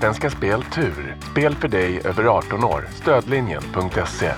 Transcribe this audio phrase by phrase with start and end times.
[0.00, 1.16] Svenska Spel Tur.
[1.30, 2.88] Spel för dig över 18 år.
[2.94, 4.32] Stödlinjen.se.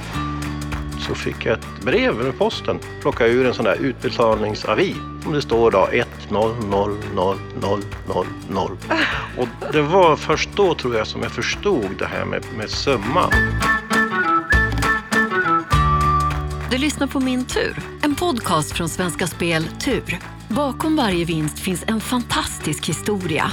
[0.99, 2.79] Så fick jag ett brev med posten.
[3.01, 4.95] Plockade ur en sån där utbetalningsavi.
[5.23, 6.99] Som det står då 1000000.
[9.39, 13.33] Och det var först då tror jag som jag förstod det här med, med summan.
[16.71, 20.19] Du lyssnar på Min tur, en podcast från Svenska Spel Tur.
[20.49, 23.53] Bakom varje vinst finns en fantastisk historia.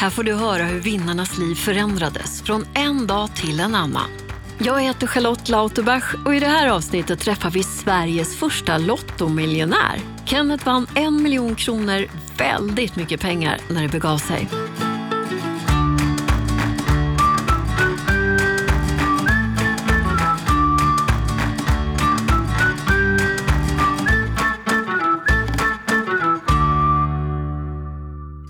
[0.00, 4.10] Här får du höra hur vinnarnas liv förändrades från en dag till en annan.
[4.58, 10.00] Jag heter Charlotte Lauterbach och i det här avsnittet träffar vi Sveriges första lottomiljonär.
[10.24, 12.06] Kenneth vann en miljon kronor,
[12.38, 14.48] väldigt mycket pengar, när det begav sig.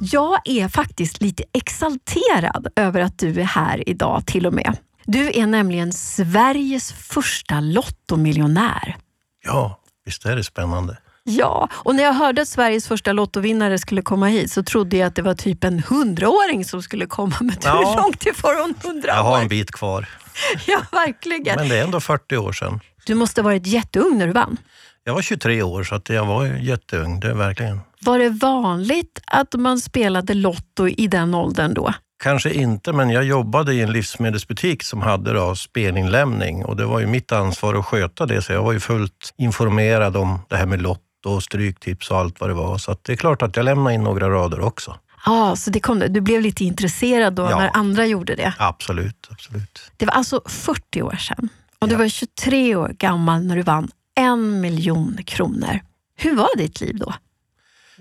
[0.01, 4.77] Jag är faktiskt lite exalterad över att du är här idag till och med.
[5.05, 8.97] Du är nämligen Sveriges första lottomiljonär.
[9.45, 10.97] Ja, visst är det spännande.
[11.25, 15.07] Ja, och när jag hörde att Sveriges första lottovinnare skulle komma hit så trodde jag
[15.07, 17.37] att det var typ en hundraåring som skulle komma.
[17.41, 17.93] Men Ja.
[17.93, 19.49] är långt ifrån hundra Jag har en år.
[19.49, 20.09] bit kvar.
[20.67, 21.57] Ja, verkligen.
[21.57, 22.81] Men det är ändå 40 år sedan.
[23.07, 24.57] Du måste ha varit jätteung när du vann.
[25.05, 27.81] Jag var 23 år så att jag var jätteung, det verkligen.
[28.05, 31.95] Var det vanligt att man spelade Lotto i den åldern då?
[32.23, 37.01] Kanske inte, men jag jobbade i en livsmedelsbutik som hade då spelinlämning och det var
[37.01, 40.67] ju mitt ansvar att sköta det, så jag var ju fullt informerad om det här
[40.67, 42.79] med Lotto och stryktips och allt vad det var.
[42.79, 44.97] Så det är klart att jag lämnade in några rader också.
[45.27, 47.59] Ja, så det kom, du blev lite intresserad då Ja.
[47.59, 48.55] när andra gjorde det.
[48.59, 49.93] Absolut, absolut.
[49.97, 51.49] Det var alltså 40 år sedan
[51.79, 55.81] och du var 23 år gammal när du vann en miljon kronor.
[56.17, 57.15] Hur var ditt liv då?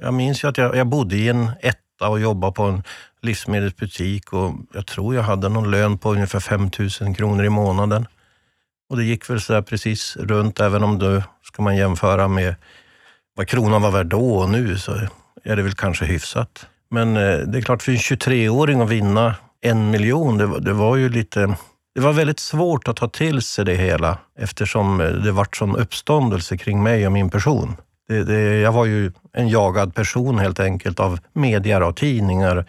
[0.01, 2.83] Jag minns ju att jag, jag bodde i en etta och jobbade på en
[3.21, 6.69] livsmedelsbutik och jag tror jag hade någon lön på ungefär 5
[7.01, 8.05] 000 kronor i månaden.
[8.89, 12.55] Och det gick väl sådär precis runt, även om då ska man jämföra med
[13.35, 14.91] vad kronan var värd då och nu så
[15.43, 16.67] är det väl kanske hyfsat.
[16.89, 20.73] Men eh, det är klart, för en 23-åring att vinna en miljon, det, var- det
[20.73, 21.55] var ju lite...
[21.95, 25.75] Det var väldigt svårt att ta till sig det hela eftersom eh, det vart sån
[25.75, 27.75] uppståndelse kring mig och min person.
[28.09, 32.65] Det, det, jag var ju en jagad person helt enkelt av media och tidningar.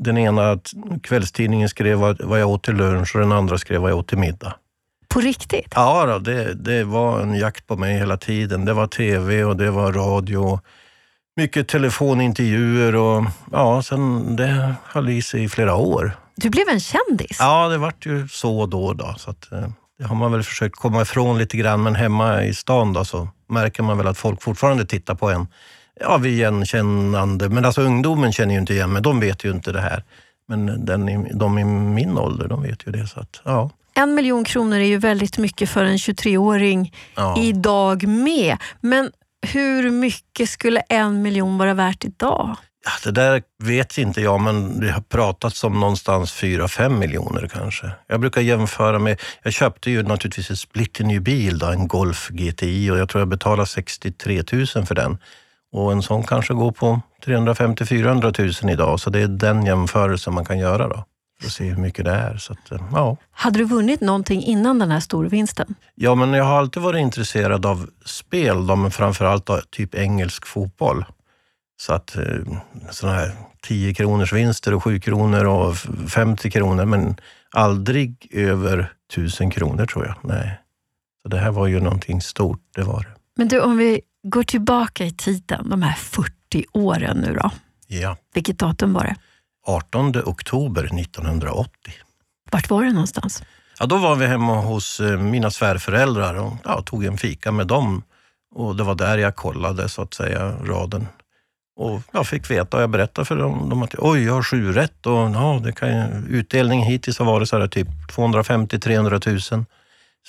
[0.00, 0.58] Den ena
[1.02, 4.08] kvällstidningen skrev vad, vad jag åt till lunch och den andra skrev vad jag åt
[4.08, 4.54] till middag.
[5.08, 5.72] På riktigt?
[5.74, 8.64] Ja, då, det, det var en jakt på mig hela tiden.
[8.64, 10.60] Det var tv och det var radio.
[11.36, 16.12] Mycket telefonintervjuer och ja, sen det höll i sig i flera år.
[16.36, 17.36] Du blev en kändis?
[17.38, 18.92] Ja, det vart ju så då.
[18.92, 22.44] då så att, eh, det har man väl försökt komma ifrån lite grann, men hemma
[22.44, 25.46] i stan då, så märker man väl att folk fortfarande tittar på en
[26.00, 27.48] ja, vid igenkännande.
[27.48, 30.04] Men alltså ungdomen känner ju inte igen mig, de vet ju inte det här.
[30.48, 33.06] Men den, de i min ålder, de vet ju det.
[33.06, 33.70] Så att, ja.
[33.94, 37.38] En miljon kronor är ju väldigt mycket för en 23-åring Ja.
[37.42, 38.56] idag med.
[38.80, 39.10] Men
[39.52, 42.56] hur mycket skulle en miljon vara värt idag?
[43.04, 47.90] Det där vet inte jag, men det har pratats om någonstans 4-5 miljoner kanske.
[48.06, 52.90] Jag brukar jämföra med, jag köpte ju naturligtvis en splitterny bil, då, en Golf GTI
[52.90, 55.18] och jag tror jag betalade 63 000 för den.
[55.72, 60.44] Och en sån kanske går på 350-400 000 idag, så det är den jämförelsen man
[60.44, 61.04] kan göra då.
[61.40, 62.36] För att se hur mycket det är.
[62.36, 63.16] Så att, eh, ja.
[63.30, 65.74] Hade du vunnit någonting innan den här storvinsten?
[65.94, 70.46] ja, men jag har alltid varit intresserad av spel, då, men framförallt då, typ engelsk
[70.46, 71.04] fotboll.
[71.76, 72.22] Så att eh,
[72.90, 73.32] sådana här
[73.62, 77.16] 10 kronors vinster och 7 kronor och f- 50 kronor, men
[77.50, 80.14] aldrig över 1000 kronor tror jag.
[80.22, 80.60] Nej.
[81.22, 83.08] Så det här var ju någonting stort, det var det.
[83.36, 86.30] Men du, om vi går tillbaka i tiden, de här 40
[86.72, 87.50] åren nu då.
[87.86, 88.16] Ja.
[88.34, 89.16] Vilket datum var det?
[89.66, 91.70] 18 oktober 1980.
[92.50, 93.42] Vart var det någonstans?
[93.78, 97.66] Ja, då var vi hemma hos eh, mina svärföräldrar och ja, tog en fika med
[97.66, 98.02] dem.
[98.54, 101.06] Och det var där jag kollade så att säga raden.
[101.76, 104.72] Och jag fick veta och jag berättade för dem, dem att oj, jag har sju
[104.72, 109.64] rätt och ja, det kan ju, utdelningen hittills har varit så här, typ 250-300 000.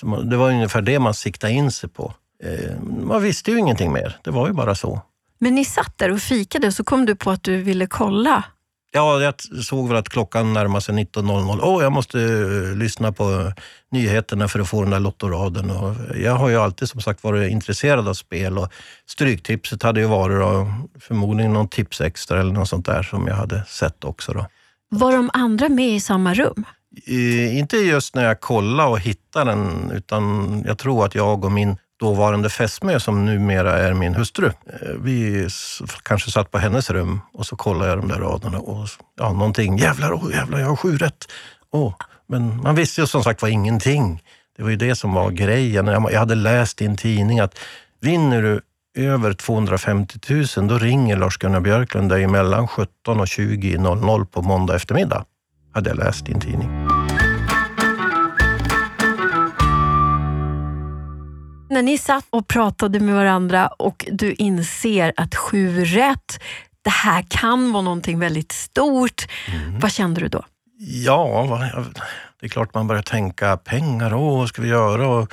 [0.00, 2.14] Så man, det var ungefär det man siktade in sig på.
[2.44, 5.00] Eh, man visste ju ingenting mer, det var ju bara så.
[5.38, 8.44] Men ni satt där och fikade och så kom du på att du ville kolla.
[8.90, 11.60] Ja, jag såg väl att klockan närmade sig 19.00.
[11.62, 13.52] Åh, jag måste eh, lyssna på
[13.90, 15.70] nyheterna för att få den där lottoraden.
[15.70, 18.72] Och jag har ju alltid som sagt varit intresserad av spel och
[19.06, 23.34] Stryktipset hade ju varit då, förmodligen någon tips extra eller något sånt där som jag
[23.34, 24.32] hade sett också.
[24.32, 24.46] Då.
[24.90, 26.64] Var de andra med i samma rum?
[27.06, 31.52] Eh, inte just när jag kollade och hittade den, utan jag tror att jag och
[31.52, 34.46] min dåvarande fästmö som numera är min hustru.
[34.46, 35.48] Eh, vi
[36.02, 39.78] kanske satt på hennes rum och så kollade jag de där raderna och ja, någonting.
[39.78, 41.24] Jävlar, oh, jävlar, jag har sju rätt.
[41.72, 41.94] Oh,
[42.26, 44.22] men man visste ju som sagt var ingenting.
[44.56, 45.86] Det var ju det som var grejen.
[45.86, 47.58] Jag hade läst i en tidning att
[48.00, 48.60] vinner du
[48.98, 50.18] över 250
[50.56, 55.24] 000, då ringer Lars-Gunnar Björklund dig mellan 17 och 20.00 på måndag eftermiddag.
[55.74, 56.77] Hade jag läst i en tidning.
[61.70, 66.40] När ni satt och pratade med varandra och du inser att sju rätt,
[66.82, 69.28] det här kan vara någonting väldigt stort.
[69.46, 69.80] Mm.
[69.80, 70.44] Vad kände du då?
[70.78, 71.60] Ja,
[72.40, 74.14] det är klart man börjar tänka pengar.
[74.14, 75.08] Åh, vad ska vi göra?
[75.08, 75.32] Och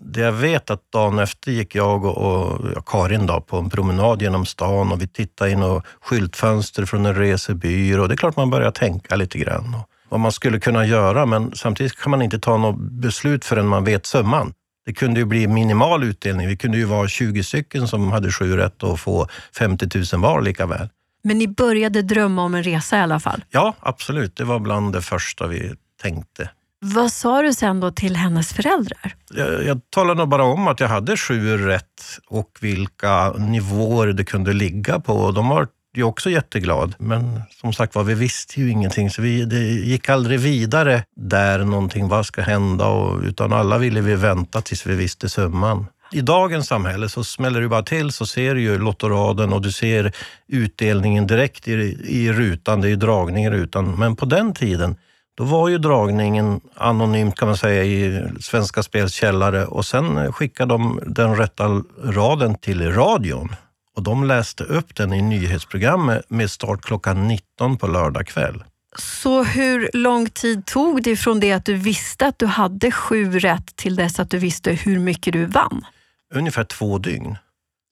[0.00, 4.22] det jag vet att dagen efter gick jag och, och Karin då, på en promenad
[4.22, 8.06] genom stan och vi tittade in och skyltfönster från en resebyrå.
[8.06, 9.74] Det är klart man börjar tänka lite grann.
[9.74, 13.68] Och vad man skulle kunna göra, men samtidigt kan man inte ta något beslut förrän
[13.68, 14.54] man vet summan.
[14.86, 16.48] Det kunde ju bli minimal utdelning.
[16.48, 20.42] Vi kunde ju vara 20 stycken som hade sju rätt och få 50 000 var
[20.42, 20.88] lika väl.
[21.24, 23.44] Men ni började drömma om en resa i alla fall?
[23.50, 24.36] Ja, absolut.
[24.36, 26.50] Det var bland det första vi tänkte.
[26.84, 29.14] Vad sa du sen då till hennes föräldrar?
[29.34, 34.24] Jag, jag talade nog bara om att jag hade sju rätt och vilka nivåer det
[34.24, 35.30] kunde ligga på.
[35.30, 35.68] De var
[35.98, 36.94] ju också jätteglad.
[36.98, 41.58] Men som sagt var, vi visste ju ingenting så vi, det gick aldrig vidare där
[41.58, 42.86] någonting, vad ska hända?
[42.86, 45.86] Och, utan alla ville vi vänta tills vi visste summan.
[46.12, 49.72] I dagens samhälle så smäller det bara till så ser du ju lottoraden och du
[49.72, 50.12] ser
[50.48, 51.72] utdelningen direkt i,
[52.08, 53.94] i rutan, det är dragning i rutan.
[53.98, 54.96] Men på den tiden
[55.34, 60.74] då var ju dragningen anonymt kan man säga i Svenska Spels källare och sen skickade
[60.74, 63.48] de den rätta raden till radion
[63.96, 68.64] och de läste upp den i nyhetsprogrammet med start klockan 19 på lördag kväll.
[68.96, 73.38] Så hur lång tid tog det från det att du visste att du hade sju
[73.38, 75.86] rätt till dess att du visste hur mycket du vann?
[76.34, 77.36] Ungefär två dygn.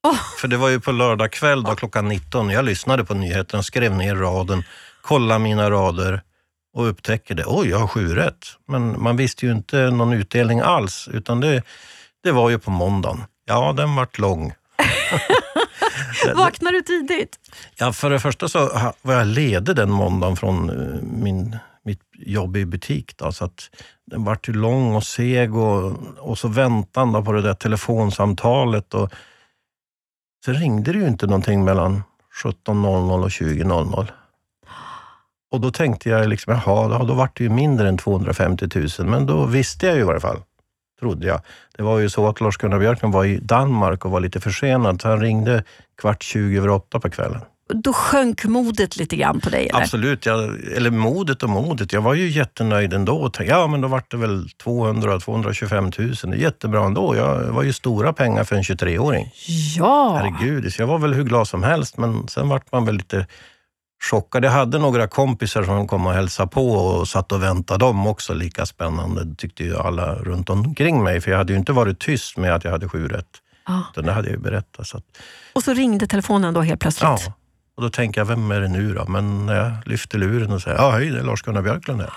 [0.02, 0.20] Oh.
[0.38, 2.50] För det var ju på lördag kväll då, klockan 19.
[2.50, 4.62] Jag lyssnade på nyheterna, skrev ner raden,
[5.02, 6.22] kollade mina rader
[6.76, 7.44] och upptäcker det.
[7.46, 8.46] Oj, jag har sju rätt.
[8.68, 11.62] Men man visste ju inte någon utdelning alls, utan det,
[12.22, 13.24] det var ju på måndagen.
[13.44, 14.52] Ja, den vart lång.
[16.34, 17.38] Vaknade du tidigt?
[17.76, 22.56] Ja, för det första så var jag ledig den måndagen från eh, min, mitt jobb
[22.56, 23.16] i butik.
[23.16, 23.70] Då, så att
[24.06, 28.94] den vart ju lång och seg och, och så väntan på det där telefonsamtalet.
[28.94, 29.12] Och,
[30.44, 32.02] sen ringde det ju inte någonting mellan
[32.44, 34.06] 17.00 och 20.00.
[35.52, 38.68] Och då tänkte jag, liksom, jaha, då vart det ju mindre än 250
[38.98, 39.08] 000.
[39.08, 40.42] Men då visste jag ju i varje fall,
[41.00, 41.40] trodde jag.
[41.76, 45.08] Det var ju så att Lars-Gunnar Björkman var i Danmark och var lite försenad, så
[45.08, 45.64] han ringde
[46.00, 47.40] kvart 20 över åtta på kvällen.
[47.74, 49.68] Då sjönk modet lite grann på dig?
[49.68, 49.80] Eller?
[49.80, 51.92] Absolut, jag, eller modet och modet.
[51.92, 53.16] Jag var ju jättenöjd ändå.
[53.16, 56.32] Och tänkte, ja, men då vart det väl 200-225 000.
[56.32, 57.16] Det är jättebra ändå.
[57.16, 59.32] Jag var ju stora pengar för en 23-åring.
[59.76, 60.16] Ja!
[60.16, 63.26] Herregud, så jag var väl hur glad som helst, men sen vart man väl lite
[64.02, 64.44] chockad.
[64.44, 68.34] Jag hade några kompisar som kom och hälsade på och satt och väntade dem också.
[68.34, 72.36] Lika spännande tyckte ju alla runt omkring mig, för jag hade ju inte varit tyst
[72.36, 73.26] med att jag hade sju rätt.
[73.64, 74.00] Ah.
[74.02, 74.86] det hade jag ju berättat.
[74.86, 75.04] Så att...
[75.52, 77.22] Och så ringde telefonen då helt plötsligt?
[77.26, 77.34] Ja.
[77.76, 79.04] Och då tänker jag, vem är det nu då?
[79.08, 82.12] Men när jag lyfter luren och säger, ja hej, det är Lars-Gunnar Björklund här.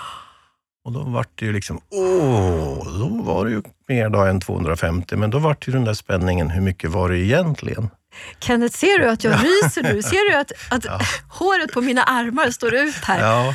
[0.84, 5.16] Och då var det ju liksom, åh, då var det ju mer då än 250.
[5.16, 7.90] Men då var det ju den där spänningen, hur mycket var det egentligen?
[8.40, 10.02] Kenneth, ser du att jag ryser nu?
[10.02, 11.00] Ser du att, att ja.
[11.28, 13.20] håret på mina armar står ut här?
[13.20, 13.54] Ja,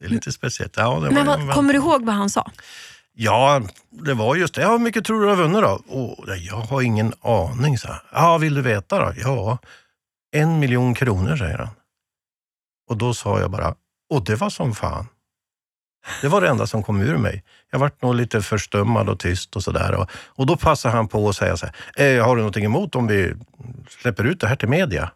[0.00, 0.76] det är lite speciellt.
[0.76, 2.50] Ja, Men vad, kommer du ihåg vad han sa?
[3.12, 4.60] Ja, det var just det.
[4.60, 5.82] Ja, hur mycket tror du har vunnit då?
[5.88, 7.88] Oh, jag har ingen aning, så.
[8.12, 9.12] Ja, vill du veta då?
[9.16, 9.58] Ja,
[10.32, 11.68] en miljon kronor, säger han.
[12.90, 13.74] Och då sa jag bara,
[14.10, 15.06] och det var som fan.
[16.22, 17.44] Det var det enda som kom ur mig.
[17.70, 19.94] Jag vart nog lite förstummad och tyst och sådär.
[19.94, 22.94] Och, och då passade han på att säga så här, eh, har du någonting emot
[22.94, 23.34] om vi
[23.88, 25.10] släpper ut det här till media?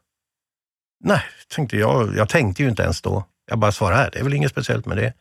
[1.04, 1.22] Nej,
[1.54, 2.16] tänkte jag.
[2.16, 3.24] Jag tänkte ju inte ens då.
[3.50, 5.12] Jag bara svarade, det är väl inget speciellt med det.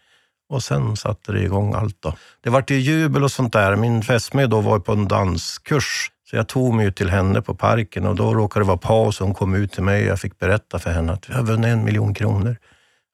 [0.49, 2.01] Och sen satte det igång allt.
[2.01, 2.13] Då.
[2.41, 3.75] Det vart ju jubel och sånt där.
[3.75, 6.11] Min fästmö då var på en danskurs.
[6.29, 9.19] Så jag tog mig ut till henne på parken och då råkade det vara paus.
[9.19, 11.67] Hon kom ut till mig och jag fick berätta för henne att vi har vunnit
[11.67, 12.57] en miljon kronor.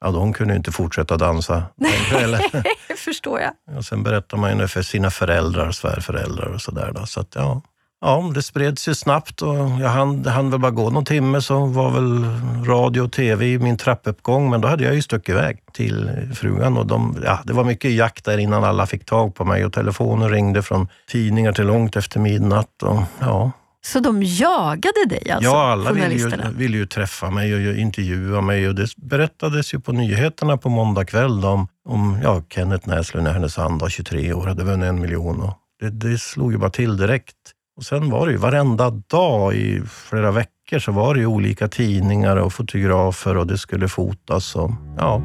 [0.02, 2.42] Ja, de kunde inte fortsätta dansa den kvällen.
[2.54, 2.64] Nej,
[2.98, 3.78] förstår jag.
[3.78, 6.94] Och sen berättar man ju för sina föräldrar, svärföräldrar och sådär.
[7.06, 7.62] Så att, ja.
[8.02, 11.66] ja, det spreds ju snabbt och jag hann, hann väl bara gå någon timme så
[11.66, 12.26] var väl
[12.66, 14.50] radio och tv i min trappuppgång.
[14.50, 17.92] Men då hade jag ju stuckit iväg till frugan och de, ja, det var mycket
[17.92, 21.96] jakt där innan alla fick tag på mig och telefonen ringde från tidningar till långt
[21.96, 22.84] efter midnatt.
[22.84, 23.52] Och, ja,
[23.86, 25.50] så de jagade dig alltså?
[25.50, 28.70] Ja, alla ville ju, ville ju träffa mig och intervjua mig.
[28.70, 33.32] Och det berättades ju på nyheterna på måndag kväll om, om ja, Kenneth Näslund i
[33.32, 35.42] Härnösand, 23 år, hade vunnit en miljon.
[35.42, 37.36] Och det, det slog ju bara till direkt.
[37.78, 41.68] Och sen var det ju varenda dag i flera veckor så var det ju olika
[41.68, 44.56] tidningar och fotografer och det skulle fotas.
[44.56, 45.22] Och, ja.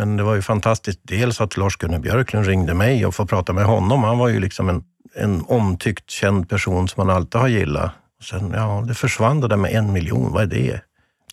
[0.00, 1.00] Men det var ju fantastiskt.
[1.02, 4.04] Dels att Lars-Gunnar Björklund ringde mig och få prata med honom.
[4.04, 7.90] Han var ju liksom en, en omtyckt, känd person som man alltid har gillat.
[8.22, 10.32] Sen, ja, det försvann det där med en miljon.
[10.32, 10.80] Vad är det?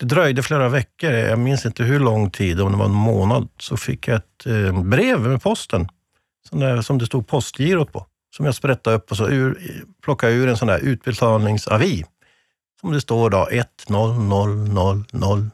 [0.00, 1.10] Det dröjde flera veckor.
[1.10, 4.46] Jag minns inte hur lång tid, om det var en månad, så fick jag ett
[4.46, 5.88] eh, brev med posten.
[6.48, 8.06] Sån där, som det stod postgirot på.
[8.36, 9.58] Som jag sprättade upp och så ur,
[10.04, 12.04] plockade ur en sån där utbetalningsavi.
[12.80, 15.50] Som det står då 1000000.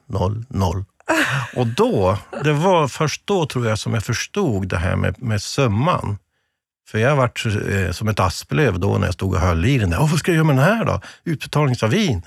[1.57, 5.43] Och då, det var först då tror jag som jag förstod det här med, med
[5.43, 6.19] summan.
[6.89, 9.91] För jag varit eh, som ett asplöv då när jag stod och höll i den
[9.91, 9.99] där.
[9.99, 11.01] vad ska jag göra med den här då?
[11.25, 12.23] Utbetalningsavin.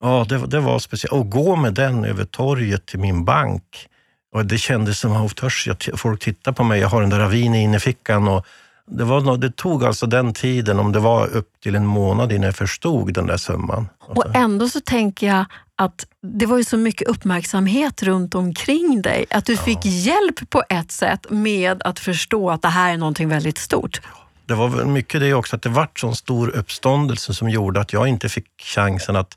[0.00, 1.12] Ja, det, det var speciellt.
[1.12, 3.88] Och gå med den över torget till min bank.
[4.32, 6.80] Och det kändes som att törs folk tittar på mig.
[6.80, 8.28] Jag har den där avin i innerfickan.
[8.28, 8.46] Och
[8.86, 12.46] det, var, det tog alltså den tiden, om det var upp till en månad innan
[12.46, 13.88] jag förstod den där summan.
[13.98, 15.44] Och ändå så tänker jag
[15.76, 19.26] att det var ju så mycket uppmärksamhet runt omkring dig.
[19.30, 19.58] Att du ja.
[19.58, 24.00] fick hjälp på ett sätt med att förstå att det här är någonting väldigt stort.
[24.46, 27.92] Det var väl mycket det också, att det vart sån stor uppståndelse som gjorde att
[27.92, 29.36] jag inte fick chansen att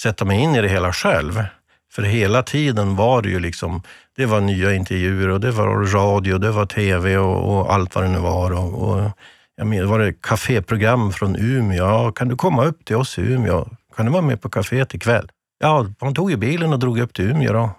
[0.00, 1.44] sätta mig in i det hela själv.
[1.92, 3.82] För hela tiden var det ju liksom,
[4.16, 8.04] det var nya intervjuer och det var radio, det var tv och, och allt vad
[8.04, 8.50] det nu var.
[8.50, 9.10] Och, och,
[9.56, 12.12] jag menar, var det kaféprogram från Umeå?
[12.12, 13.68] Kan du komma upp till oss i Umeå?
[13.96, 15.28] Kan du vara med på kaféet ikväll?
[15.62, 17.70] Ja, man tog ju bilen och drog upp till Umeå då.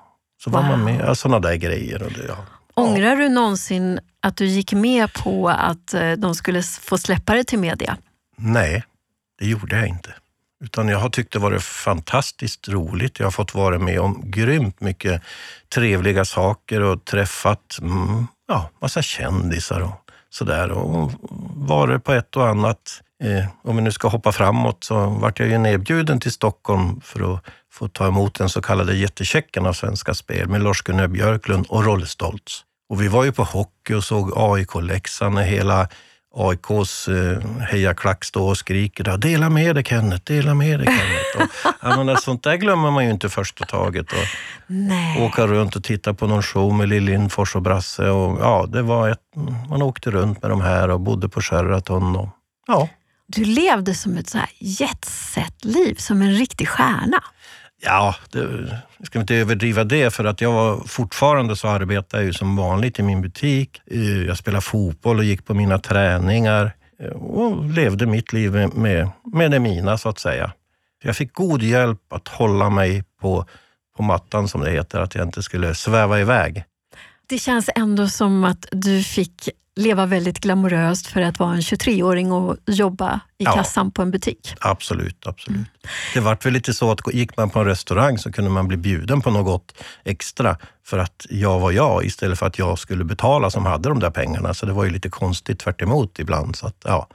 [0.43, 0.61] Så wow.
[0.61, 1.05] var man med.
[1.05, 2.03] Ja, sådana där grejer.
[2.03, 2.35] Och det, ja.
[2.73, 7.43] Ångrar du någonsin att du gick med på att eh, de skulle få släppa det
[7.43, 7.97] till media?
[8.37, 8.83] Nej,
[9.39, 10.13] det gjorde jag inte.
[10.63, 13.19] Utan jag har tyckt det varit fantastiskt roligt.
[13.19, 15.21] Jag har fått vara med om grymt mycket
[15.73, 20.71] trevliga saker och träffat mm, ja, massa kändisar och sådär.
[20.71, 21.11] Och
[21.55, 23.01] varit på ett och annat.
[23.23, 27.33] Eh, om vi nu ska hoppa framåt så vart jag ju nedbjuden till Stockholm för
[27.33, 31.85] att få ta emot den så kallade jättechecken av Svenska Spel med Lars-Gunnar Björklund och
[31.85, 32.61] Rolle Stoltz.
[32.89, 35.87] Och vi var ju på hockey och såg AIK-Leksand när hela
[36.35, 41.37] AIKs eh, hejaklack står och skriker “Dela med dig Kenneth, dela med dig Kenneth”.
[41.37, 44.11] Och, ja, men sånt där glömmer man ju inte första taget.
[44.11, 44.27] Och
[44.67, 45.21] Nej.
[45.21, 48.09] Åka runt och titta på någon show med Lill Lindfors och Brasse.
[48.09, 49.19] Och, ja, det var ett,
[49.69, 52.15] man åkte runt med de här och bodde på Sheraton.
[52.15, 52.29] Och,
[52.67, 52.89] ja.
[53.27, 57.23] Du levde som ett jetset-liv, som en riktig stjärna.
[57.85, 58.39] Ja, det,
[58.97, 62.55] jag ska inte överdriva det för att jag var, fortfarande så arbetar jag ju som
[62.55, 63.81] vanligt i min butik.
[63.85, 68.73] Eh, jag spelade fotboll och gick på mina träningar eh, och levde mitt liv med,
[68.73, 70.51] med, med det mina så att säga.
[71.03, 73.45] Jag fick god hjälp att hålla mig på,
[73.97, 76.63] på mattan som det heter, att jag inte skulle sväva iväg.
[77.27, 82.31] Det känns ändå som att du fick leva väldigt glamoröst för att vara en 23-åring
[82.31, 84.55] och jobba i ja, kassan på en butik.
[84.59, 85.57] Absolut, absolut.
[85.57, 85.65] Mm.
[86.13, 88.77] Det vart väl lite så att gick man på en restaurang så kunde man bli
[88.77, 93.49] bjuden på något extra för att jag var jag istället för att jag skulle betala
[93.49, 94.53] som hade de där pengarna.
[94.53, 95.81] Så det var ju lite konstigt tvärt
[96.19, 96.55] ibland.
[96.55, 97.07] Så att, ja.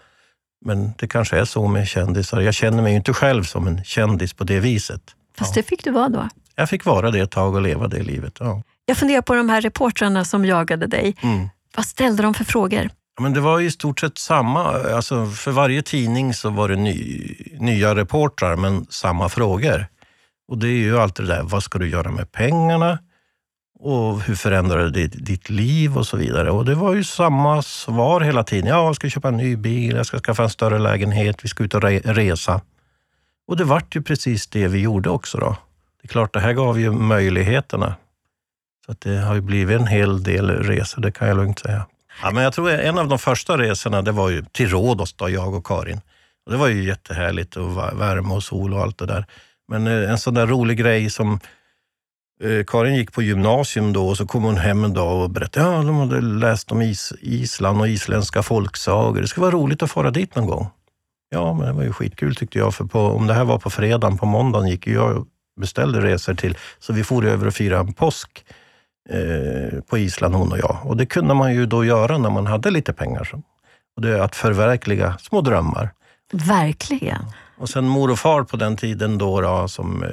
[0.64, 2.40] Men det kanske är så med kändisar.
[2.40, 5.02] Jag känner mig ju inte själv som en kändis på det viset.
[5.38, 5.62] Fast ja.
[5.62, 6.28] det fick du vara då?
[6.54, 8.36] Jag fick vara det ett tag och leva det livet.
[8.40, 8.62] Ja.
[8.86, 11.16] Jag funderar på de här reportrarna som jagade dig.
[11.22, 11.48] Mm.
[11.78, 12.90] Vad ställde de för frågor?
[13.20, 14.62] men det var i stort sett samma.
[14.94, 19.86] Alltså för varje tidning så var det ny, nya reportrar, men samma frågor.
[20.48, 22.98] Och det är ju alltid det där, vad ska du göra med pengarna?
[23.80, 26.50] Och hur förändrar det ditt liv och så vidare.
[26.50, 28.66] Och det var ju samma svar hela tiden.
[28.66, 31.64] Ja, jag ska köpa en ny bil, jag ska skaffa en större lägenhet, vi ska
[31.64, 32.60] ut och re resa.
[33.48, 35.38] Och det vart ju precis det vi gjorde också.
[35.38, 35.56] då.
[36.02, 37.94] Det är klart, det här gav ju möjligheterna.
[38.88, 41.86] Så det har ju blivit en hel del resor, det kan jag lugnt säga.
[42.22, 45.30] Ja, men jag tror en av de första resorna det var ju till Rhodos, då,
[45.30, 46.00] jag och Karin.
[46.46, 49.26] Och det var ju jättehärligt och värme och sol och allt det där.
[49.68, 51.40] Men eh, en sån där rolig grej som
[52.42, 55.66] eh, Karin gick på gymnasium då och så kom hon hem en dag och berättade
[55.66, 59.20] att ja, de hade läst om Is Island och isländska folksagor.
[59.20, 60.70] Det skulle vara roligt att fara dit någon gång.
[61.30, 63.70] Ja, men det var ju skitkul tyckte jag, för på, om det här var på
[63.70, 65.26] fredagen, på måndagen gick jag och
[65.60, 68.44] beställde resor till, så vi for över och firade en påsk
[69.10, 70.78] Eh, på Island, hon och jag.
[70.84, 73.30] Och det kunde man ju då göra när man hade lite pengar.
[73.96, 75.90] Och det är att förverkliga små drömmar.
[76.32, 77.22] Verkligen.
[77.58, 80.08] Och sen mor och far på den tiden då, då som eh,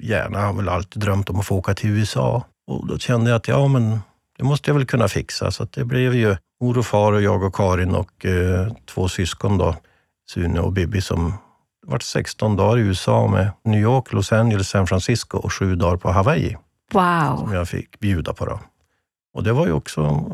[0.00, 2.44] gärna har väl alltid drömt om att få åka till USA.
[2.66, 3.98] Och då kände jag att ja, men
[4.38, 5.50] det måste jag väl kunna fixa.
[5.50, 9.58] Så det blev ju mor och far och jag och Karin och eh, två syskon
[9.58, 9.76] då,
[10.30, 11.32] Sune och Bibi som
[11.86, 15.96] varit 16 dagar i USA med New York, Los Angeles, San Francisco och sju dagar
[15.96, 16.56] på Hawaii.
[16.92, 17.36] Wow.
[17.38, 18.44] Som jag fick bjuda på.
[18.46, 18.60] Då.
[19.34, 20.24] Och det var ju också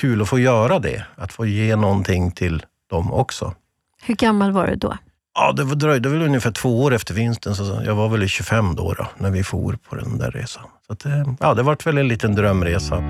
[0.00, 3.54] kul att få göra det, att få ge någonting till dem också.
[4.02, 4.96] Hur gammal var du då?
[5.34, 8.28] Ja, det var- dröjde väl ungefär två år efter vinsten, så jag var väl i
[8.28, 10.62] 25 då, då när vi for på den där resan.
[10.86, 13.02] Så att, eh, ja, det var väl en liten drömresa.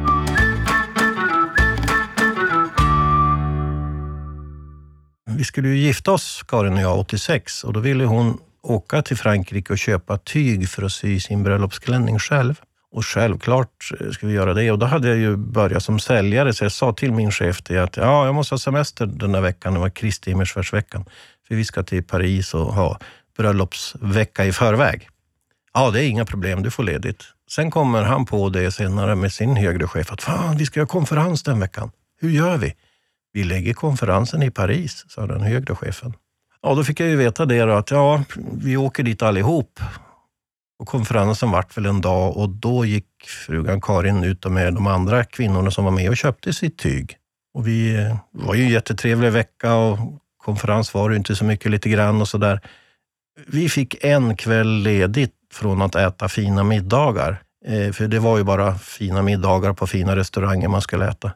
[5.27, 9.17] Vi skulle ju gifta oss, Karin och jag, 86 och då ville hon åka till
[9.17, 12.61] Frankrike och köpa tyg för att sy sin bröllopsklänning själv.
[12.95, 14.71] Och självklart eh, ska vi göra det.
[14.71, 17.79] Och då hade jag ju börjat som säljare, så jag sa till min chef det
[17.79, 21.05] att ja, jag måste ha semester den där veckan, det var Kristi himmelsfärdsveckan.
[21.49, 22.99] För vi ska till Paris och ha
[23.37, 25.09] bröllopsvecka i förväg.
[25.73, 27.25] Ja, det är inga problem, du får ledigt.
[27.51, 30.87] Sen kommer han på det senare med sin högre chef att fan, vi ska ha
[30.87, 31.91] konferens den veckan.
[32.21, 32.75] Hur gör vi?
[33.33, 36.15] Vi lägger konferensen i Paris, sa den högre chefen.
[36.63, 39.81] Ja, då fick jag ju veta det då, att ja, vi åker dit allihop.
[40.78, 43.07] Och konferensen vart väl en dag och då gick
[43.47, 47.16] frugan Karin ut med de andra kvinnorna som var med och köpte sitt tyg.
[47.54, 49.99] Och vi eh, var ju en jättetrevlig vecka och
[50.37, 52.61] konferens var det inte så mycket, lite grann och sådär.
[53.47, 57.43] Vi fick en kväll ledigt från att äta fina middagar.
[57.66, 61.33] Eh, för det var ju bara fina middagar på fina restauranger man skulle äta.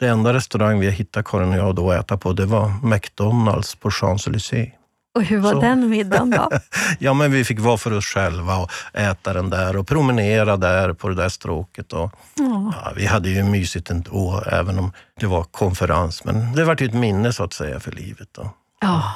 [0.00, 3.74] Det enda restaurang vi hittade, Karin och jag, då att äta på, det var McDonalds
[3.74, 4.70] på Champs-Élysées.
[5.14, 5.60] Och hur var Så.
[5.60, 6.50] den middagen då?
[6.98, 10.92] Ja, men vi fick vara för oss själva och äta den där och promenera där
[10.92, 11.92] på det där stråket.
[11.92, 12.72] Och, Ja.
[12.84, 16.24] ja, vi hade ju mysigt ändå, även om det var konferens.
[16.24, 18.28] Men det var ju ett minne så att säga för livet.
[18.32, 18.50] Då.
[18.80, 19.12] Ja,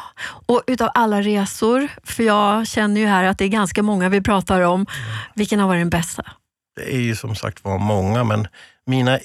[0.46, 4.20] och utav alla resor, för jag känner ju här att det är ganska många vi
[4.20, 4.86] pratar om,
[5.34, 6.22] vilken har varit den bästa?
[6.76, 8.48] Det är ju som sagt var många, men
[8.86, 9.18] mina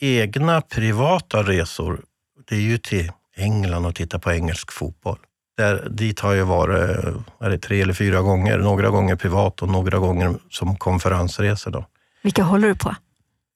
[0.00, 2.00] egna privata resor,
[2.48, 5.18] det är ju till England och titta på engelsk fotboll.
[5.62, 6.78] Där, dit har jag varit
[7.40, 8.58] är det tre eller fyra gånger.
[8.58, 11.70] Några gånger privat och några gånger som konferensresor.
[11.70, 11.84] Då.
[12.22, 12.94] Vilka håller du på?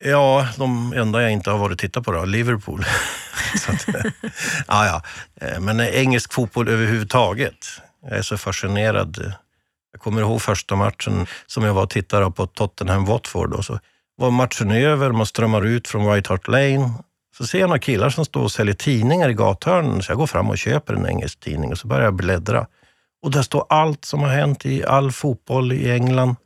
[0.05, 2.81] Ja, de enda jag inte har varit och tittat på då, Liverpool.
[3.69, 3.87] Att,
[4.69, 5.03] ja, ja.
[5.41, 7.67] Eh, Men engelsk fotboll överhuvudtaget.
[8.03, 9.33] Jag är så fascinerad.
[9.93, 13.63] Jag kommer ihåg första matchen som jag var och tittade på Tottenham-Watford.
[13.63, 13.79] Så
[14.17, 16.93] var matchen över, man strömmar ut från White Hart Lane.
[17.37, 20.27] Så ser jag några killar som står och säljer tidningar i gathörnen, så jag går
[20.27, 22.67] fram och köper en engelsk tidning och så börjar jag bläddra.
[23.23, 26.37] Och där står allt som har hänt i all fotboll i England.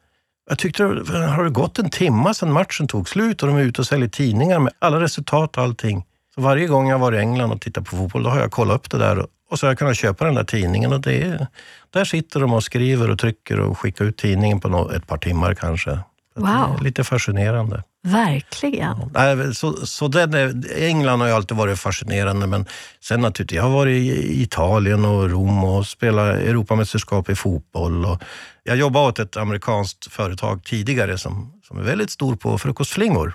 [0.49, 3.81] Jag tyckte, har det gått en timma sedan matchen tog slut och de är ute
[3.81, 6.05] och säljer tidningar med alla resultat och allting.
[6.35, 8.77] Så varje gång jag var i England och tittat på fotboll, då har jag kollat
[8.77, 10.93] upp det där och så har jag kunnat köpa den där tidningen.
[10.93, 11.47] Och det är,
[11.91, 15.55] där sitter de och skriver och trycker och skickar ut tidningen på ett par timmar
[15.55, 15.99] kanske.
[16.35, 16.77] Wow.
[16.79, 17.83] är lite fascinerande.
[18.03, 18.97] Verkligen.
[19.15, 22.67] Nej, Så, så den är, England har ju alltid varit fascinerande, men
[23.05, 28.05] sen naturligtvis, jag har varit i Italien och Rom och spelat Europamästerskap i fotboll.
[28.05, 28.23] Och
[28.63, 33.35] jag jobbade åt ett amerikanskt företag tidigare som, som är väldigt stor på frukostflingor.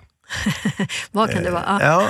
[1.11, 1.63] Vad kan det vara?
[1.67, 2.09] Ah, Ja,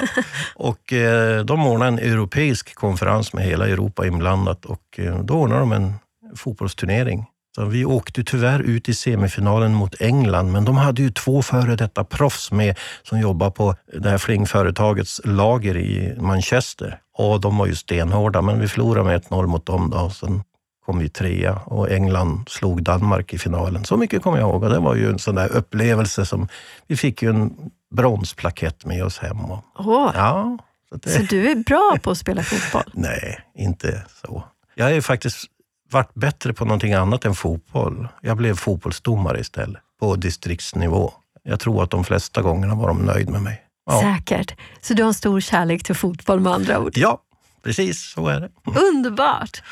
[0.55, 5.61] och eh, de ordnade en europeisk konferens med hela Europa inblandat och eh, då ordnade
[5.61, 5.93] de en
[6.35, 7.25] fotbollsturnering.
[7.63, 12.03] Vi åkte tyvärr ut i semifinalen mot England, men de hade ju två före detta
[12.03, 16.99] proffs med som jobbar på det här flingföretagets lager i Manchester.
[17.17, 19.89] Och de var ju stenhårda, men vi förlorade med 1-0 mot dem.
[19.89, 20.09] Då.
[20.09, 20.43] Sen
[20.85, 23.85] kom vi trea och England slog Danmark i finalen.
[23.85, 26.47] Så mycket kommer jag ihåg och det var ju en sån där upplevelse som
[26.87, 27.53] vi fick ju en
[27.95, 29.39] bronsplakett med oss hem.
[29.39, 30.57] Och, Åh, ja,
[30.89, 32.91] så det, Så du är bra på att spela fotboll?
[32.93, 34.43] Nej, inte så.
[34.75, 35.45] Jag ju faktiskt
[35.91, 38.07] varit bättre på någonting annat än fotboll.
[38.21, 41.13] Jag blev fotbollsdomare istället, på distriktsnivå.
[41.43, 43.61] Jag tror att de flesta gångerna var de nöjd med mig.
[43.85, 44.55] Ja, Säkert.
[44.81, 46.91] Så du har en stor kärlek till fotboll med andra ord?
[46.95, 47.21] ja
[47.63, 48.49] precis så är det.
[48.79, 49.63] Underbart!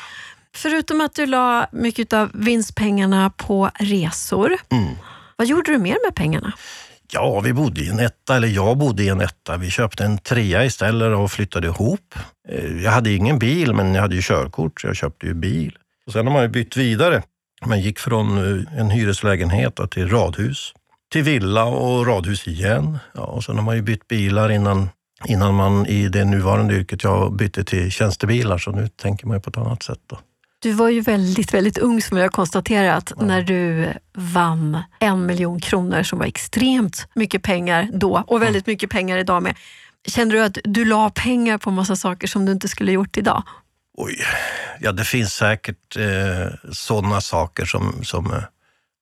[0.56, 4.93] Förutom att du la mycket av vinstpengarna på resor, Mm.
[5.36, 6.54] vad gjorde du mer med pengarna?
[7.12, 9.58] Ja, vi bodde i en etta, eller jag bodde i en etta.
[9.58, 12.15] Vi köpte en trea istället och flyttade ihop.
[12.49, 15.78] Eh, Jag hade ingen bil, men jag hade ju körkort, så jag köpte ju bil.
[16.08, 17.24] Och sen har man ju bytt vidare.
[17.66, 20.74] Man gick från eh, en hyreslägenhet till radhus,
[21.12, 23.00] till villa och radhus igen.
[23.13, 24.89] Ja, och sen har man ju bytt bilar innan,
[25.26, 29.42] innan man i det nuvarande yrket jag bytte till tjänstebilar, så nu tänker man ju
[29.42, 30.00] på ett annat sätt.
[30.08, 30.20] Då.
[30.63, 35.60] Du var ju väldigt, väldigt ung som jag har konstaterat när du vann en miljon
[35.60, 39.56] kronor som var extremt mycket pengar då och väldigt mycket pengar idag med.
[40.08, 43.44] Kände du att du la pengar på massa saker som du inte skulle gjort idag?
[43.98, 44.18] Oj,
[44.80, 48.44] ja det finns säkert eh, sådana saker som, som eh,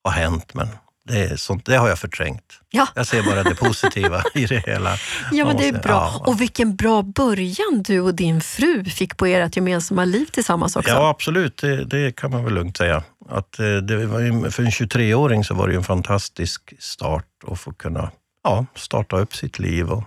[0.04, 0.68] har hänt, men
[1.08, 2.60] det, sånt, det har jag förträngt.
[2.70, 2.88] Ja.
[2.96, 4.98] Jag ser bara det positiva i det hela.
[5.32, 6.12] Ja, men det är bra.
[6.14, 6.24] ja.
[6.28, 10.92] Och vilken bra början du och din fru fick på ert gemensamma liv tillsammans också.
[10.92, 11.58] Ja, absolut.
[11.58, 13.04] Det, det kan man väl lugnt säga.
[13.30, 17.74] Att, eh, det var för en 23-åring så var det en fantastisk start att få
[17.74, 18.12] kunna
[18.44, 20.04] ja, starta upp sitt liv och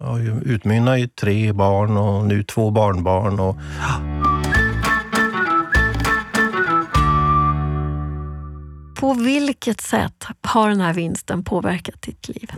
[0.00, 3.40] har ju utmynnat i tre barn och nu två barnbarn.
[3.40, 3.56] Och,
[9.00, 12.50] På vilket sätt har den här vinsten påverkat ditt liv?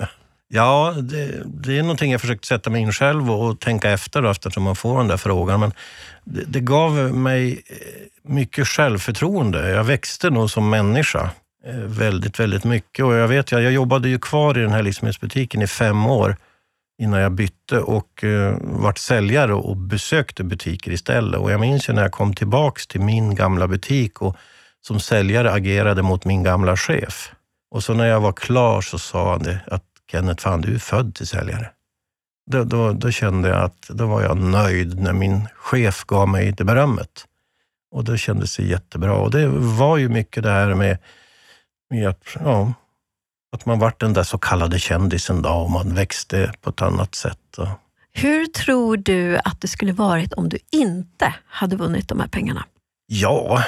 [0.49, 4.31] Ja, det, det är någonting jag försökt sätta mig in själv och tänka efter då,
[4.31, 5.61] eftersom man får den där frågan.
[5.61, 5.73] Men
[6.25, 7.77] det, det gav mig eh,
[8.23, 9.71] mycket självförtroende.
[9.71, 11.31] Jag växte nog som människa
[11.67, 13.05] eh, väldigt, väldigt mycket.
[13.05, 16.37] Och jag vet, jag, jag jobbade ju kvar i den här livsmedelsbutiken i fem år
[17.01, 21.41] innan jag bytte och eh, vart säljare och besökte butiker istället.
[21.41, 24.37] Och jag minns ju när jag kom tillbaks till min gamla butik och
[24.81, 27.33] som säljare agerade mot min gamla chef.
[27.71, 30.79] Och så när jag var klar så sa han det, att Kenneth, fan du är
[30.79, 31.71] född till säljare.
[32.51, 36.53] Då, då, då, kände jag att då var jag nöjd när min chef gav mig
[36.53, 37.25] det berömmet.
[37.91, 39.15] Och det kändes det jättebra.
[39.15, 40.99] Och det var ju mycket det här med,
[41.91, 42.73] med att, ja,
[43.53, 47.15] att man vart den där så kallade kändisen då och man växte på ett annat
[47.15, 47.59] sätt.
[48.13, 52.65] Hur tror du att det skulle varit om du inte hade vunnit de här pengarna?
[53.07, 53.65] Ja,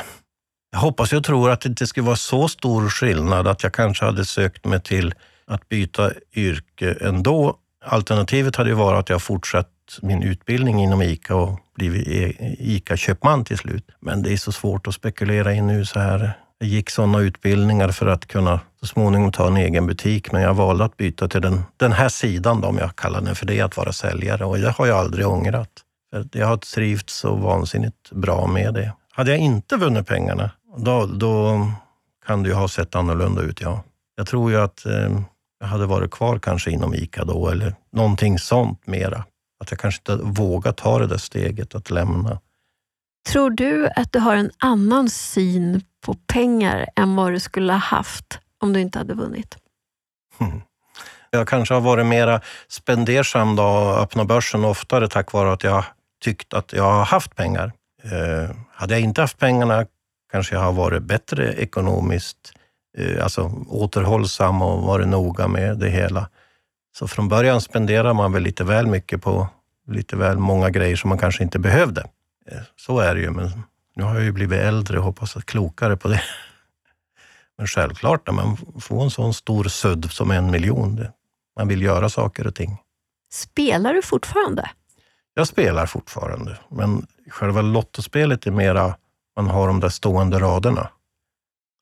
[0.73, 4.05] jag hoppas och tror att det inte skulle vara så stor skillnad att jag kanske
[4.05, 5.15] hade sökt mig till
[5.47, 7.57] att byta yrke ändå.
[7.85, 9.69] Alternativet hade ju varit att jag fortsatt
[10.03, 13.85] min utbildning inom ICA och blivit ICA-köpman till slut.
[14.01, 16.39] Men det är så svårt att spekulera i nu så här.
[16.63, 20.55] Jag gick sådana utbildningar för att kunna så småningom ta en egen butik, men jag
[20.55, 23.61] valde att byta till den, den här sidan, då, om jag kallar den för det,
[23.61, 24.45] att vara säljare.
[24.45, 25.69] Och det har jag aldrig ångrat.
[26.33, 28.93] Jag har trivts så vansinnigt bra med det.
[29.13, 31.67] Hade jag inte vunnit pengarna, då, då
[32.27, 33.83] kan det ju ha sett annorlunda ut, ja.
[34.17, 35.21] Jag tror ju att eh,
[35.61, 39.25] jag hade varit kvar kanske inom ICA då, eller någonting sånt mera.
[39.61, 42.39] Att jag kanske inte vågat ta det där steget att lämna.
[43.33, 47.79] Tror du att du har en annan syn på pengar än vad du skulle ha
[47.79, 49.57] haft om du inte hade vunnit?
[50.39, 50.63] Hmm.
[51.31, 55.85] Jag kanske har varit mera spendersam då och öppnat börsen oftare tack vare att jag
[56.23, 57.73] tyckt att jag har haft pengar.
[58.03, 59.87] Eh, hade jag inte haft pengarna
[60.33, 62.53] kanske jag har varit bättre ekonomiskt,
[62.99, 66.29] eh, alltså återhållsam och varit noga med det hela.
[66.99, 69.49] Så från början spenderar man väl lite väl mycket på
[69.89, 72.01] lite väl många grejer som man kanske inte behövde.
[72.51, 73.63] Eh, så är det ju, men
[73.95, 76.23] nu har jag ju blivit äldre och hoppas att klokare på det.
[77.59, 81.13] Men självklart, när man får en sån stor sudd som en miljon, det,
[81.57, 82.79] man vill göra saker och ting.
[83.33, 84.71] Spelar du fortfarande?
[85.35, 88.95] Jag spelar fortfarande, men själva lottospelet är mera
[89.37, 90.89] man har de där stående raderna.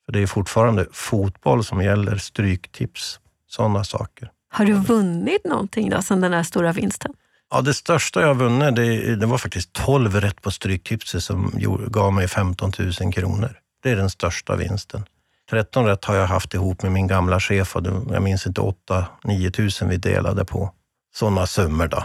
[0.07, 4.31] För Det är fortfarande fotboll som gäller, stryktips, sådana saker.
[4.49, 7.15] Har du vunnit någonting då, sen den här stora vinsten?
[7.51, 11.53] Ja, det största jag vunnit, det, det var faktiskt 12 rätt på Stryktipset som
[11.87, 13.59] gav mig 15 000 kronor.
[13.83, 15.05] Det är den största vinsten.
[15.51, 19.83] 13 rätt har jag haft ihop med min gamla chef och jag minns inte 8-9
[19.83, 20.71] 000 vi delade på.
[21.15, 22.05] Sådana summor då.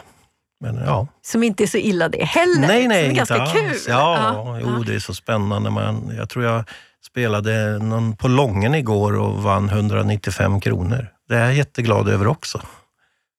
[0.59, 1.07] Men, ja.
[1.21, 2.67] Som inte är så illa det heller.
[2.67, 3.51] Nej, nej, som är ganska alls.
[3.51, 3.77] kul.
[3.87, 5.69] Ja, ja, jo, det är så spännande.
[5.69, 6.63] Man, jag tror jag
[7.05, 11.07] spelade någon på Lången igår och vann 195 kronor.
[11.29, 12.61] Det är jag jätteglad över också.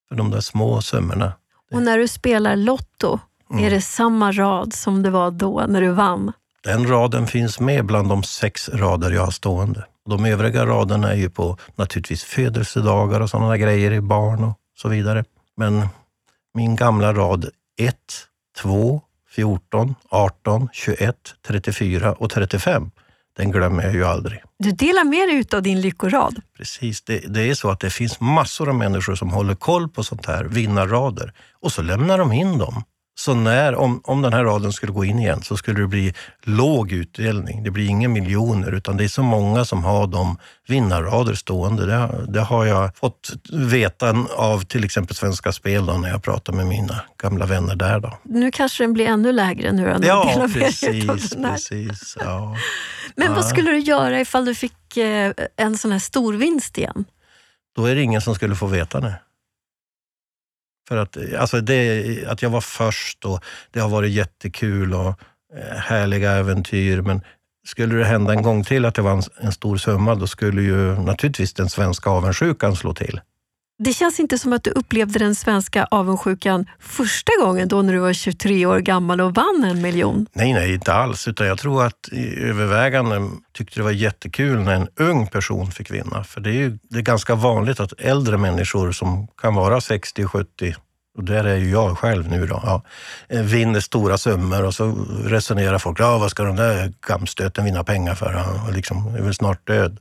[0.08, 1.32] För de där små summorna.
[1.72, 3.18] Och när du spelar Lotto,
[3.50, 3.64] mm.
[3.64, 6.32] är det samma rad som det var då när du vann?
[6.64, 9.84] Den raden finns med bland de sex rader jag har stående.
[10.08, 14.88] De övriga raderna är ju på naturligtvis födelsedagar och sådana grejer i barn och så
[14.88, 15.24] vidare.
[15.56, 15.88] Men
[16.54, 17.96] min gamla rad 1,
[18.62, 19.00] 2,
[19.30, 22.90] 14, 18, 21, 34 och 35.
[23.36, 24.42] Den glömmer jag ju aldrig.
[24.58, 26.40] Du delar med dig av din lyckorad.
[26.56, 27.02] Precis.
[27.02, 30.26] Det, det, är så att det finns massor av människor som håller koll på sånt
[30.26, 32.84] här, vinnarrader, och så lämnar de in dem.
[33.18, 36.14] Så när, om, om den här raden skulle gå in igen så skulle det bli
[36.42, 37.62] låg utdelning.
[37.62, 41.86] Det blir inga miljoner utan det är så många som har de vinnarrader stående.
[41.86, 46.52] Det, det har jag fått veta av till exempel Svenska Spel då, när jag pratar
[46.52, 48.00] med mina gamla vänner där.
[48.00, 48.18] Då.
[48.22, 52.16] Nu kanske den blir ännu lägre nu när ja, precis, precis.
[52.20, 52.56] Ja.
[53.16, 57.04] Men vad skulle du göra ifall du fick eh, en sån här stor vinst igen?
[57.76, 59.14] Då är det ingen som skulle få veta det.
[60.88, 65.08] För att, alltså det, att jag var först och det har varit jättekul och
[65.56, 67.00] eh, härliga äventyr.
[67.00, 67.20] Men
[67.66, 70.62] skulle det hända en gång till att det var en, en stor summa, då skulle
[70.62, 73.20] ju naturligtvis den svenska avundsjukan slå till.
[73.78, 77.98] Det känns inte som att du upplevde den svenska avundsjukan första gången då när du
[77.98, 80.26] var 23 år gammal och vann en miljon.
[80.32, 81.28] Nej, nej, inte alls.
[81.28, 86.24] Utan jag tror att övervägande tyckte det var jättekul när en ung person fick vinna.
[86.24, 90.24] För det är ju det är ganska vanligt att äldre människor som kan vara 60,
[90.24, 90.74] 70
[91.16, 92.82] och där är ju jag själv nu då, ja,
[93.28, 97.84] eh, vinner stora summor och så resonerar folk, ja vad ska den där gamstöten vinna
[97.84, 98.32] pengar för?
[98.32, 100.00] Han liksom, är väl snart död.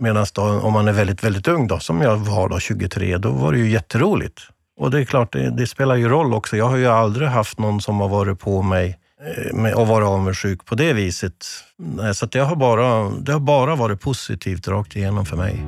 [0.00, 3.52] Medan om man är väldigt, väldigt ung, då, som jag var då, 23, då var
[3.52, 4.40] det ju jätteroligt.
[4.80, 6.56] Och det är klart, det, det, spelar ju roll också.
[6.56, 8.98] Jag har ju aldrig haft någon som har varit på mig
[9.66, 11.46] eh, och varit avundsjuk på det viset.
[12.14, 15.64] Så det, har bara, det har bara varit positivt rakt igenom för mig.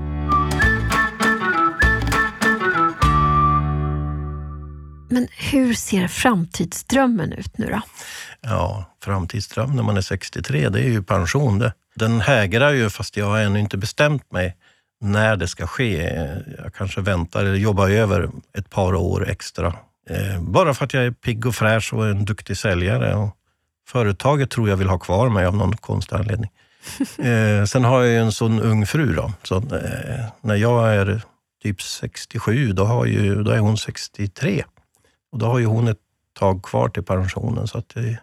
[5.10, 7.80] Men hur ser framtidsdrömmen ut nu då?
[8.40, 11.72] Ja, framtidsdröm när man är 63, det är ju pension det.
[11.94, 14.56] Den hägrar ju fast jag har ännu inte bestämt mig
[15.00, 16.02] när det ska ske.
[16.58, 19.74] Jag kanske väntar eller jobbar över ett par år extra.
[20.10, 23.14] Eh, bara för att jag är pigg och fräsch och en duktig säljare.
[23.14, 23.36] Och
[23.88, 26.50] företaget tror jag vill ha kvar mig av någon konstig anledning.
[27.18, 31.22] Eh, sen har jag ju en sån ung fru då, så eh, när jag är
[31.62, 34.64] typ 67, då, har ju, då är hon 63.
[35.32, 35.98] Och då har ju hon ett
[36.38, 38.18] tag kvar till pensionen, så att det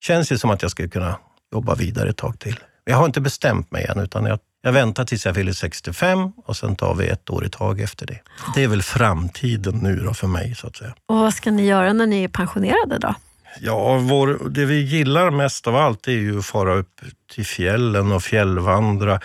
[0.00, 1.18] känns ju som att jag skulle kunna
[1.52, 2.56] jobba vidare ett tag till.
[2.84, 6.56] Jag har inte bestämt mig än, utan jag, jag väntar tills jag fyller 65 och
[6.56, 8.18] sen tar vi ett år i tag efter det.
[8.54, 10.94] Det är väl framtiden nu då för mig, så att säga.
[11.06, 13.14] Och vad ska ni göra när ni är pensionerade då?
[13.60, 17.00] Ja, vår, det vi gillar mest av allt är ju att fara upp
[17.34, 19.20] till fjällen och fjällvandra,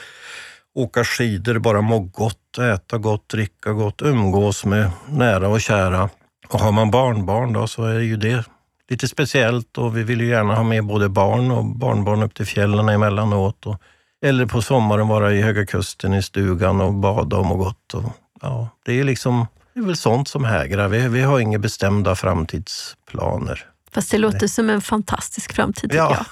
[0.75, 6.09] åka skidor, bara må gott, äta gott, dricka gott, umgås med nära och kära.
[6.47, 8.45] Och har man barnbarn då så är ju det
[8.89, 12.45] lite speciellt och vi vill ju gärna ha med både barn och barnbarn upp till
[12.45, 13.65] fjällen emellanåt.
[13.65, 13.81] Och,
[14.25, 17.93] eller på sommaren vara i Höga Kusten i stugan och bada och må gott.
[17.93, 18.03] Och,
[18.41, 20.87] ja, det är liksom det är väl sånt som hägrar.
[20.87, 23.65] Vi, vi har inga bestämda framtidsplaner.
[23.91, 26.13] Fast det låter som en fantastisk framtid tycker Ja.
[26.17, 26.25] jag.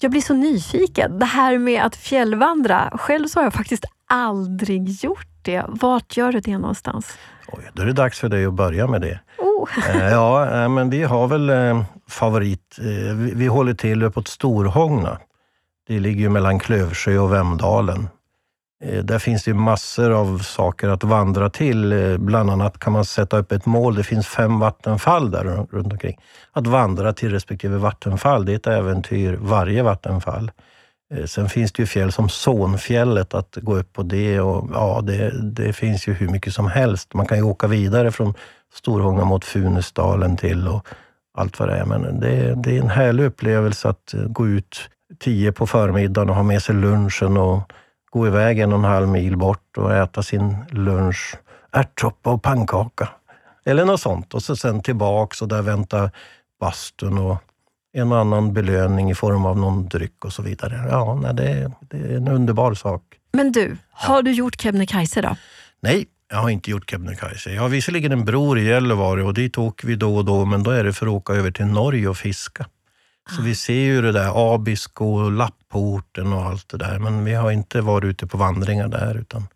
[0.00, 1.18] Jag blir så nyfiken.
[1.18, 2.90] Det här med att fjällvandra.
[2.94, 5.64] Själv så har jag faktiskt aldrig gjort det.
[5.68, 7.18] Vart gör du det någonstans?
[7.48, 9.20] Oj, då är det dags för dig att börja med det.
[9.88, 12.78] Eh, ja, eh, men vi har väl eh, favorit...
[13.14, 15.18] Vi, håller till uppåt Storhågna.
[15.88, 18.08] Det ligger ju mellan Klövsjö och Vemdalen.
[19.02, 22.16] Där finns det massor av saker att vandra till.
[22.18, 23.94] Bland annat kan man sätta upp ett mål.
[23.94, 26.18] Det finns fem vattenfall där runt omkring.
[26.52, 30.50] Att vandra till respektive vattenfall, det är ett äventyr varje vattenfall.
[31.12, 34.40] Eh, sen finns det ju fjäll som Sonfjället, att gå upp på det.
[34.40, 37.14] Och, ja, det, det finns ju hur mycket som helst.
[37.14, 38.34] Man kan ju åka vidare från
[38.74, 40.86] Storhånga mot Funäsdalen till och
[41.34, 41.84] allt vad det är.
[41.84, 44.88] Men det, det är en härlig upplevelse att eh, gå ut
[45.20, 47.72] tio på förmiddagen och ha med sig lunchen och
[48.10, 51.36] gå iväg en och en halv mil bort och äta sin lunch,
[51.72, 53.08] ärtsoppa och pannkaka.
[53.64, 54.34] Eller något sånt.
[54.34, 56.10] Och så sen tillbaks och där väntar
[56.60, 57.36] bastun och
[57.92, 60.86] en och annan belöning i form av någon dryck och så vidare.
[60.90, 63.02] Ja, nej, det, det är en underbar sak.
[63.32, 65.36] Men du, har du gjort Kebnekaise då?
[65.80, 67.50] Nej, jag har inte gjort Kebnekaise.
[67.50, 70.62] Jag har visserligen en bror i Gällivare och dit åker vi då och då, men
[70.62, 72.66] då är det för att åka över till Norge och fiska.
[73.30, 77.50] Så vi ser ju det där Abisko, Lapporten och allt det där, men vi har
[77.50, 79.46] inte varit ute på vandringar där, utan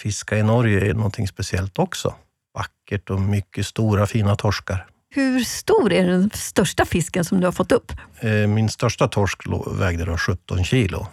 [0.00, 2.14] fiska i Norge är någonting speciellt också.
[2.54, 4.86] Vackert och mycket stora fina torskar.
[5.10, 7.92] Hur stor är den största fisken som du har fått upp?
[8.20, 9.42] Eh, Min största torsk
[9.72, 11.06] vägde då 17 kilo.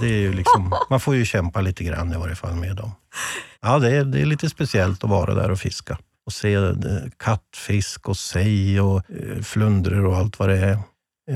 [0.00, 2.92] Det är ju liksom, man får ju kämpa lite grann i varje fall med dem.
[3.60, 5.98] Ja, det är, det är lite speciellt att vara där och fiska.
[6.26, 6.72] Och se eh,
[7.16, 10.78] kattfisk och sej och eh, flundror och allt vad det är.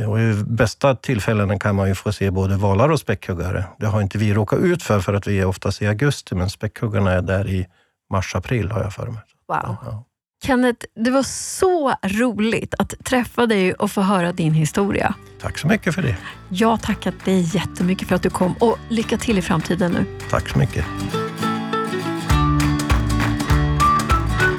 [0.08, 3.64] Och I bästa tillfällena kan man ju få se både valar och späckhuggare.
[3.78, 6.50] Det har inte vi råkat ut för, för att vi är oftast i augusti, men
[6.50, 7.66] späckhuggarna är där i
[8.12, 9.22] mars-april har jag för mig.
[9.48, 9.76] Wow.
[9.84, 10.04] Ja.
[10.44, 15.14] Kenneth, det var så roligt att träffa dig och få höra din historia.
[15.40, 16.16] Tack så mycket för det.
[16.48, 20.04] Jag tackar dig jättemycket för att du kom och lycka till i framtiden nu.
[20.30, 20.84] Tack så mycket.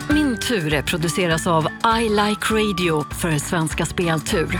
[0.10, 1.68] Min tur produceras av
[2.02, 4.60] I Like Radio för Svenska Speltur.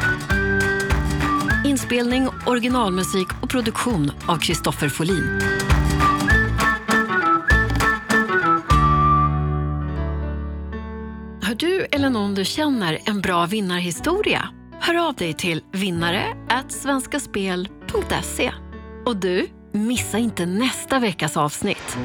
[1.66, 5.40] Inspelning, originalmusik och produktion av Kristoffer Folin.
[11.60, 14.50] Du eller någon du känner en bra vinnarhistoria?
[14.82, 16.24] Hör av dig till vinnare
[16.68, 18.52] svenskaspel.se.
[19.06, 21.98] Och du, missa inte nästa veckas avsnitt.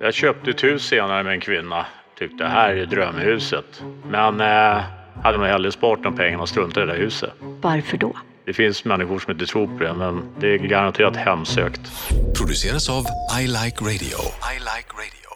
[0.00, 1.86] Jag köpte ett hus senare med en kvinna.
[2.18, 3.82] Tyckte det här är drömhuset.
[4.10, 4.84] Men eh,
[5.22, 7.32] hade nog hellre sparat de pengarna och struntat i det där huset.
[7.40, 8.16] Varför då?
[8.46, 11.80] Det finns människor som inte tror på det, men det är garanterat hemsökt.
[12.38, 13.04] Produceras av
[13.40, 14.18] I Like Radio.
[14.54, 15.27] I like radio.